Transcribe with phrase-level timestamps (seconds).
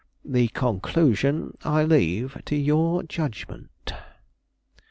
[0.25, 3.93] The conclusion I leave to your judgment."